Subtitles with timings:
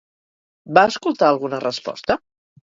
[0.77, 2.21] Va escoltar alguna resposta?